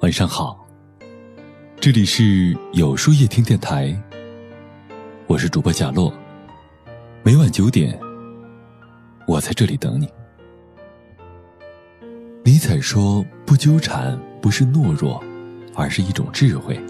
[0.00, 0.66] 晚上好，
[1.78, 3.94] 这里是有书夜听电台，
[5.26, 6.10] 我是主播贾洛。
[7.22, 8.00] 每晚九点，
[9.26, 10.08] 我在这里等你。
[12.42, 15.22] 尼采说：“不纠缠不是懦弱，
[15.74, 16.80] 而是一种智慧。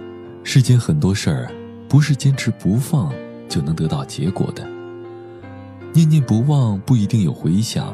[0.44, 1.50] 世间很多事儿，
[1.88, 3.12] 不是坚持不放
[3.48, 4.64] 就能得到结果的。
[5.92, 7.92] 念念不忘不一定有回响，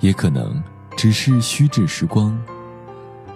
[0.00, 0.62] 也可能
[0.96, 2.34] 只是虚掷时光。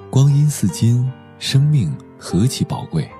[0.09, 1.09] 光阴似金，
[1.41, 3.11] 生命何其宝贵！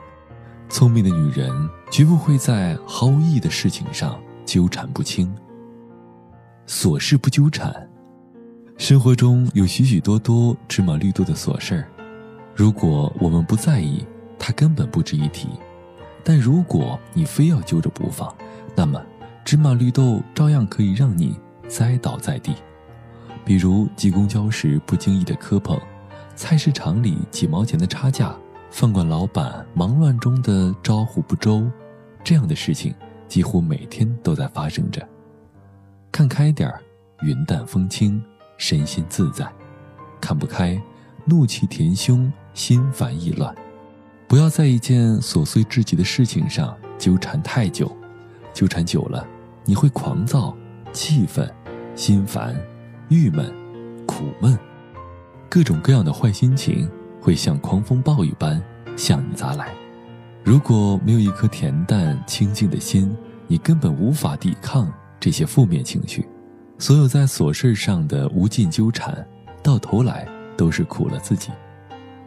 [0.69, 1.51] 聪明的女人
[1.91, 5.35] 绝不会在毫无意义的事情上纠缠不清。
[6.67, 7.89] 琐事不纠缠。”
[8.77, 11.89] 生活中有许许多多芝麻绿豆的琐事儿，
[12.55, 14.05] 如果我们不在意，
[14.39, 15.49] 它根本不值一提；
[16.23, 18.33] 但如果你非要揪着不放，
[18.77, 19.03] 那么
[19.47, 22.55] 芝麻绿豆照样可以让你栽倒在地。
[23.47, 25.81] 比如挤公交时不经意的磕碰，
[26.35, 28.35] 菜市场里几毛钱的差价，
[28.71, 31.71] 饭馆老板忙乱中的招呼不周，
[32.25, 32.95] 这样的事情
[33.29, 35.07] 几乎每天都在发生着。
[36.11, 36.81] 看开点儿，
[37.23, 38.23] 云淡风轻。
[38.63, 39.51] 身心自在，
[40.21, 40.79] 看不开，
[41.25, 43.55] 怒气填胸，心烦意乱。
[44.29, 47.91] 不要在一件琐碎至极的事情上纠缠太久，
[48.53, 49.27] 纠缠久了，
[49.65, 50.55] 你会狂躁、
[50.93, 51.51] 气愤、
[51.97, 52.55] 心烦、
[53.09, 53.51] 郁闷、
[54.07, 54.59] 苦闷，
[55.51, 56.89] 各种各样的坏心情
[57.21, 58.63] 会像狂风暴雨般
[58.97, 59.75] 向你砸来。
[60.45, 63.13] 如果没有一颗恬淡清静的心，
[63.49, 66.25] 你根本无法抵抗这些负面情绪。
[66.79, 69.27] 所有在琐事上的无尽纠缠，
[69.61, 70.25] 到头来
[70.57, 71.51] 都是苦了自己。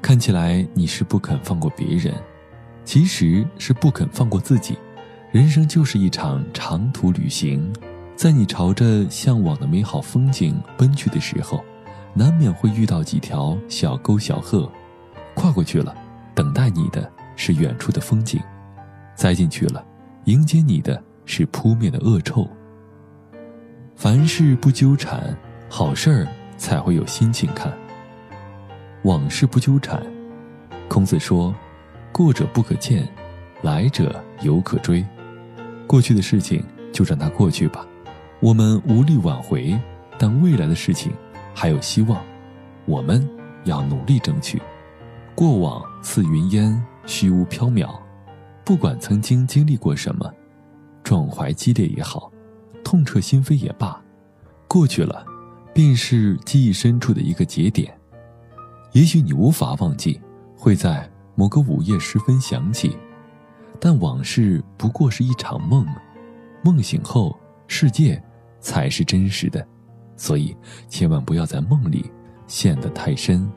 [0.02, 2.14] 看起来你是不肯放过别人，
[2.84, 4.78] 其实是不肯放过自己。
[5.32, 7.72] 人生就是一场长途旅行，
[8.18, 11.64] 在你朝着向往的美好风景奔去的时候，
[12.14, 14.72] 难免会遇到几条小沟小壑，
[15.34, 15.96] 跨过去了，
[16.36, 18.40] 等待你的是远处的风景；
[19.16, 19.84] 栽进去了，
[20.26, 22.48] 迎接你的是扑面的恶臭。
[23.96, 25.36] 凡事不纠缠，
[25.70, 26.28] 好事儿
[26.58, 27.74] 才会有心情看。
[29.04, 30.02] 往事不纠缠，
[30.88, 31.54] 孔子说
[32.14, 33.08] ：“过者不可见，
[33.62, 35.04] 来者犹可追。”
[35.88, 37.86] 过去的事情就让它过去吧，
[38.40, 39.80] 我们无力挽回，
[40.18, 41.12] 但未来的事情
[41.54, 42.24] 还有希望，
[42.86, 43.28] 我们
[43.66, 44.62] 要努力争取。
[45.36, 48.00] 过往似云烟，虚无缥缈，
[48.64, 50.32] 不管曾经经历过什么，
[51.04, 52.32] 壮怀激烈也好。
[52.84, 54.00] 痛彻心扉也罢，
[54.68, 55.26] 过去了，
[55.74, 57.98] 便是记忆深处的一个节点。
[58.92, 60.22] 也许你无法忘记，
[60.56, 62.96] 会在某个午夜时分想起，
[63.80, 65.88] 但往事不过是一场梦，
[66.64, 67.36] 梦醒后，
[67.68, 68.22] 世界
[68.60, 69.66] 才是真实的。
[70.16, 70.56] 所以，
[70.88, 72.12] 千万不要在梦里
[72.48, 73.50] 陷得太深。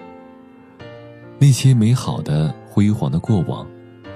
[1.38, 3.66] 那些美好的、辉煌的过往，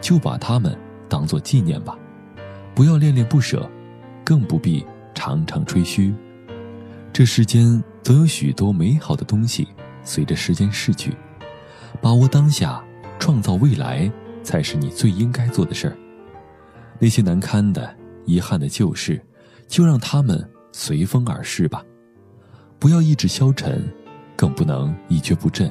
[0.01, 0.77] 就把它们
[1.09, 1.99] 当作纪念吧，
[2.75, 3.69] 不要恋恋不舍，
[4.25, 4.85] 更不必。
[5.13, 6.15] 常常吹嘘，
[7.13, 9.69] 这世间总有许多美好的东西
[10.03, 11.15] 随着时间逝去，
[12.01, 12.83] 把握当下，
[13.19, 14.11] 创造未来，
[14.43, 15.97] 才是你最应该做的事儿。
[16.99, 19.21] 那些难堪的、遗憾的旧事，
[19.69, 21.85] 就让他们随风而逝吧，
[22.81, 23.87] 不要意志消沉，
[24.35, 25.71] 更不能一蹶不振。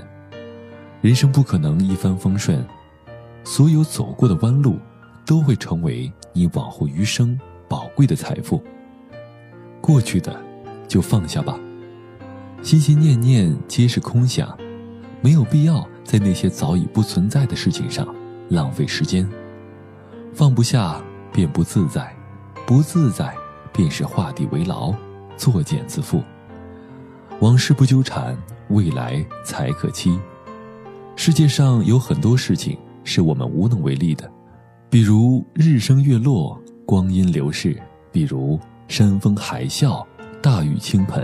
[1.01, 2.63] 人生不可能一帆风顺，
[3.43, 4.77] 所有走过的弯路，
[5.25, 7.37] 都会成为你往后余生
[7.67, 8.63] 宝贵的财富。
[9.81, 10.39] 过去的，
[10.87, 11.59] 就放下吧。
[12.61, 14.55] 心心念念皆是空想，
[15.19, 18.07] 没有必要在那些早已不存在的事情上
[18.49, 19.27] 浪费时间。
[20.31, 21.01] 放不下
[21.33, 22.15] 便不自在，
[22.67, 23.33] 不自在
[23.73, 24.93] 便是画地为牢，
[25.35, 26.21] 作茧自缚。
[27.41, 28.37] 往事不纠缠，
[28.69, 30.19] 未来才可期。
[31.15, 34.29] 世界上有很多事情是我们无能为力的，
[34.89, 37.73] 比如日升月落，光阴流逝；
[38.11, 38.59] 比如。
[38.89, 40.03] 山风海啸，
[40.41, 41.23] 大雨倾盆；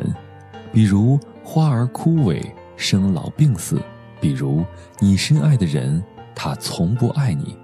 [0.71, 2.39] 比如花儿枯萎，
[2.77, 3.77] 生老病死；
[4.21, 4.63] 比如
[4.99, 5.99] 你深爱的人，
[6.35, 7.57] 他从不爱你。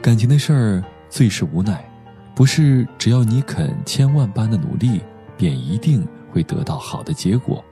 [0.00, 1.86] 感情的事儿最是无奈，
[2.34, 5.02] 不是只要你肯千万般的努力，
[5.36, 7.64] 便一定会得到好的结果。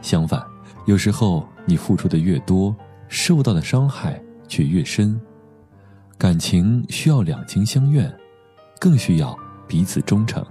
[0.00, 0.42] 相反，
[0.86, 2.74] 有时候你付出的越多，
[3.08, 4.18] 受到的伤害
[4.48, 5.20] 却越深。
[6.16, 8.10] 感情需要两情相愿，
[8.80, 10.42] 更需要彼此忠诚。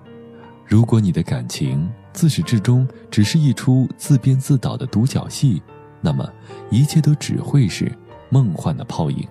[0.67, 5.61] 如果你的感情自始至终只是一出自编自导的独角戏，
[6.01, 6.31] 那么
[6.69, 7.91] 一切都只会是
[8.29, 9.27] 梦幻的泡影。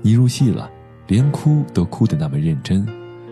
[0.00, 0.70] 你入戏了，
[1.06, 2.86] 连哭都哭得那么认真，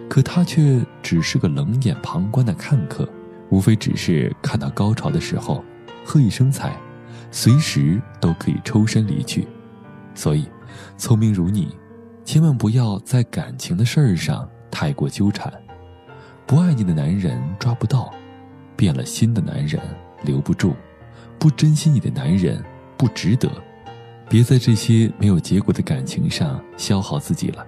[0.08, 3.08] 可他却只是个冷眼旁观的看客，
[3.50, 5.62] 无非只是看到高潮的时候，
[6.05, 6.75] 喝一声彩，
[7.31, 9.47] 随时都可以抽身离去。
[10.14, 10.49] 所以，
[10.97, 11.76] 聪明如你，
[12.25, 15.52] 千万不要在感情的事儿上太过纠缠。
[16.47, 18.12] 不爱你的男人抓不到，
[18.76, 19.81] 变了心的男人
[20.23, 20.75] 留不住，
[21.38, 22.64] 不珍惜你的男人
[22.97, 23.50] 不值得。
[24.29, 27.67] 别在这些没有结果的感情上消耗自己了。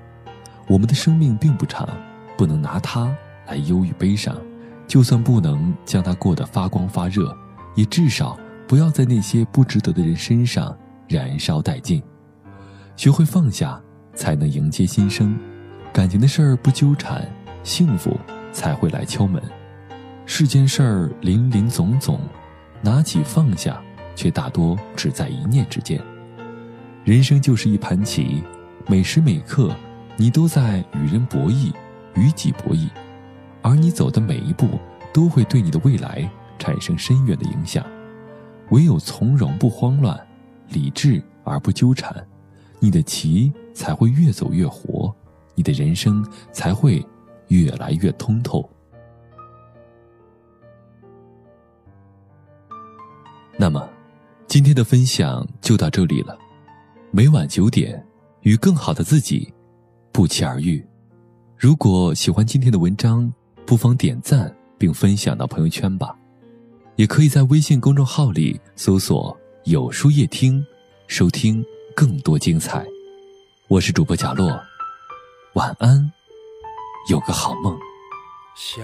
[0.69, 1.89] 我们的生命并不长，
[2.37, 3.13] 不能拿它
[3.49, 4.37] 来忧郁悲伤。
[4.93, 7.35] 就算不能将它过得发光发热，
[7.75, 10.77] 也至少不要在那些不值得的人身上
[11.09, 12.03] 燃烧殆尽。
[12.95, 13.81] 学会放下，
[14.15, 15.35] 才能迎接新生。
[15.95, 17.27] 感情的事儿不纠缠，
[17.63, 18.15] 幸福。
[18.53, 19.43] 才会来敲门。
[20.27, 22.21] 世间事儿林林总总，
[22.83, 23.81] 拿起放下，
[24.15, 25.99] 却大多只在一念之间。
[27.03, 28.45] 人生就是一盘棋，
[28.87, 29.75] 每时每刻，
[30.19, 31.73] 你都在与人博弈，
[32.15, 32.91] 与己博弈，
[33.63, 34.79] 而你走的每一步，
[35.13, 36.29] 都会对你的未来
[36.59, 37.85] 产生深远的影响。
[38.71, 40.19] 唯有从容不慌乱，
[40.69, 42.27] 理智而不纠缠，
[42.81, 45.15] 你的棋才会越走越活，
[45.55, 46.23] 你的人生
[46.53, 47.03] 才会。
[47.49, 48.67] 越来越通透。
[53.59, 53.87] 那么，
[54.47, 56.39] 今天的分享就到这里了。
[57.11, 58.03] 每晚九点，
[58.41, 59.53] 与更好的自己
[60.13, 60.83] 不期而遇。
[61.59, 63.31] 如果喜欢今天的文章，
[63.67, 66.17] 不妨点赞并分享到朋友圈吧。
[66.97, 70.65] 也可以在微信公众号里搜索“有书夜听”，
[71.09, 71.65] 收听
[71.97, 72.85] 更多精彩。
[73.69, 74.61] 我是主播贾洛，
[75.55, 76.13] 晚安。
[77.09, 77.77] 有个好梦。
[78.55, 78.83] 小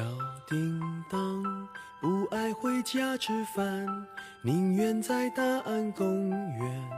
[0.48, 1.68] 叮当
[2.00, 3.86] 不爱回家吃饭，
[4.42, 6.90] 宁愿在大安公园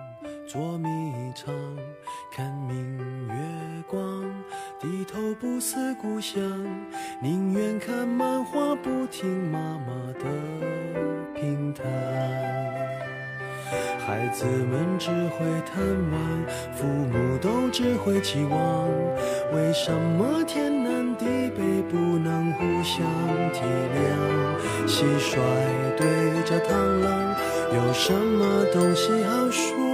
[0.49, 0.89] 捉迷
[1.35, 1.53] 藏，
[2.33, 3.35] 看明月
[3.89, 4.25] 光，
[4.81, 6.43] 低头不思故乡，
[7.21, 10.25] 宁愿看漫画不听妈妈的
[11.35, 11.85] 评弹。
[13.99, 16.19] 孩子们只会贪玩，
[16.75, 18.89] 父母都只会期望，
[19.53, 21.15] 为什么天南？
[21.19, 23.05] 地北不能互相
[23.53, 23.61] 体
[23.93, 25.37] 谅，蟋蟀
[25.99, 26.73] 对着螳
[27.03, 27.37] 螂，
[27.75, 29.90] 有什么东西好说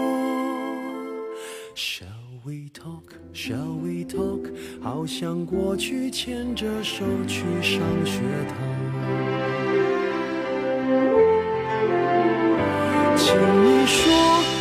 [4.96, 8.56] 好像过去牵着手去上学堂。
[13.14, 14.08] 请你说，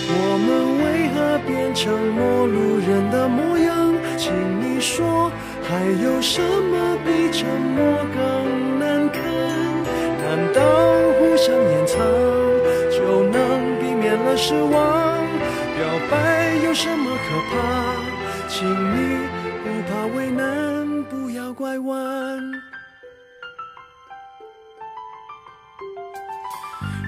[0.09, 3.95] 我们为何变成陌路人的模样？
[4.17, 5.31] 请你说。
[5.63, 9.23] 还有什么比沉默更难堪？
[10.19, 10.59] 难道
[11.17, 11.95] 互相掩藏
[12.91, 15.23] 就能避免了失望？
[15.77, 17.55] 表白有什么可怕？
[18.49, 19.23] 请你，
[21.55, 22.51] 拐弯。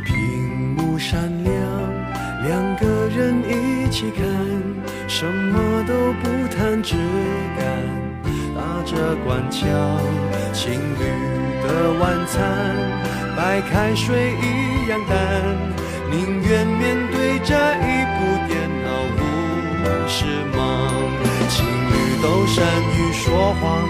[0.06, 1.54] 屏幕闪亮，
[2.48, 4.26] 两个人一起看，
[5.10, 6.96] 什么都不谈，只
[7.60, 7.66] 敢。
[8.56, 9.68] 打着官腔，
[10.54, 11.04] 情侣
[11.68, 12.40] 的晚餐，
[13.36, 15.18] 白开水一样淡，
[16.10, 20.58] 宁愿面对这一部电脑不是忙。
[21.50, 23.88] 情侣都善于说谎，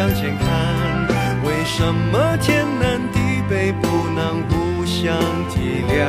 [0.00, 0.48] 向前看，
[1.44, 3.20] 为什么天南地
[3.50, 5.12] 北不能互相
[5.50, 6.00] 体谅？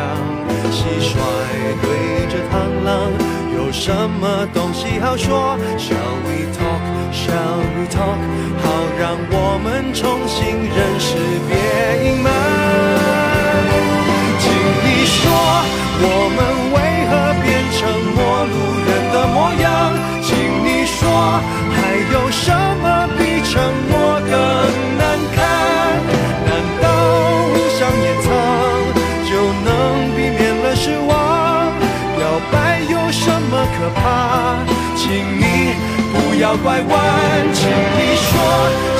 [0.72, 1.12] 蟋蟀
[1.82, 1.86] 对
[2.32, 3.12] 着螳螂。
[3.54, 6.82] 有什么东西好说？Shall we talk?
[7.12, 8.16] Shall we talk?
[8.64, 8.66] 好
[8.98, 10.40] 让我们重新
[10.72, 11.01] 认识，
[33.82, 34.62] 可怕，
[34.96, 35.74] 请你
[36.14, 37.02] 不要拐弯，
[37.52, 38.30] 请你说，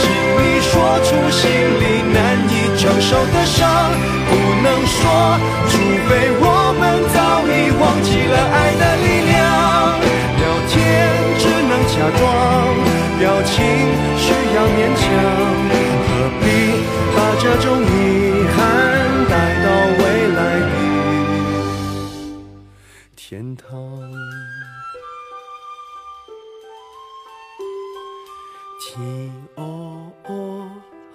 [0.02, 0.74] 请你说
[1.06, 1.46] 出心
[1.78, 2.18] 里难
[2.50, 3.62] 以承受的伤，
[4.26, 4.34] 不
[4.64, 5.38] 能说，
[5.70, 5.78] 除
[6.10, 6.82] 非我们
[7.14, 9.38] 早已忘记了爱的力量。
[10.42, 10.74] 聊天
[11.38, 12.26] 只能假装，
[13.20, 13.54] 表情
[14.18, 15.06] 需要勉强，
[16.10, 16.10] 何
[16.42, 16.50] 必
[17.14, 17.70] 把这种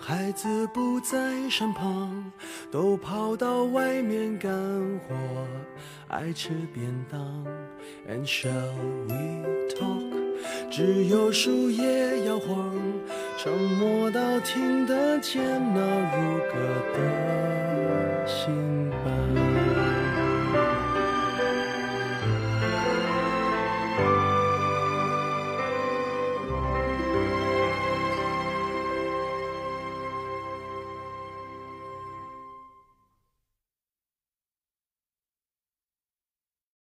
[0.09, 1.19] 孩子不在
[1.51, 2.31] 身旁，
[2.71, 4.53] 都跑到外面干
[5.01, 5.17] 活，
[6.07, 7.45] 爱吃便当。
[8.09, 8.71] And shall
[9.09, 9.43] we
[9.75, 10.71] talk？
[10.71, 12.73] 只有树叶摇晃，
[13.37, 15.43] 沉默到听得见
[15.75, 16.55] 那如歌
[16.95, 18.66] 的心。